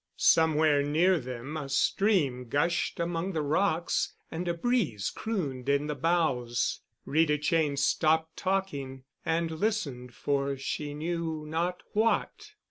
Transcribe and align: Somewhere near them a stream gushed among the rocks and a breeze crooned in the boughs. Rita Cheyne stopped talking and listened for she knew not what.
Somewhere 0.17 0.81
near 0.81 1.19
them 1.19 1.55
a 1.55 1.69
stream 1.69 2.49
gushed 2.49 2.99
among 2.99 3.33
the 3.33 3.43
rocks 3.43 4.13
and 4.31 4.47
a 4.47 4.53
breeze 4.55 5.11
crooned 5.11 5.69
in 5.69 5.85
the 5.85 5.93
boughs. 5.93 6.79
Rita 7.05 7.37
Cheyne 7.37 7.77
stopped 7.77 8.35
talking 8.35 9.03
and 9.23 9.51
listened 9.51 10.15
for 10.15 10.57
she 10.57 10.95
knew 10.95 11.45
not 11.45 11.83
what. 11.93 12.53